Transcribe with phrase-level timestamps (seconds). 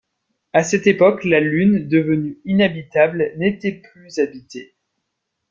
[0.51, 4.73] À cette époque la Lune, devenue inhabitable, n’était plus habitée.